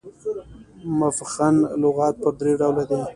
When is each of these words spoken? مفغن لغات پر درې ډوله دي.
مفغن 0.99 1.55
لغات 1.83 2.15
پر 2.21 2.31
درې 2.39 2.53
ډوله 2.59 2.83
دي. 2.89 3.01